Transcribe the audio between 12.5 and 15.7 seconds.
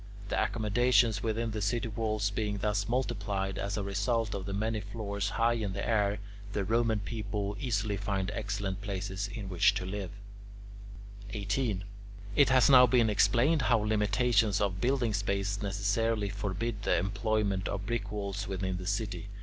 now been explained how limitations of building space